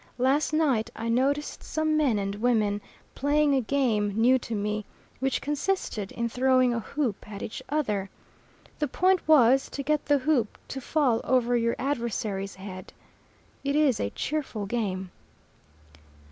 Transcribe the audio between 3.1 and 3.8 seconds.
playing a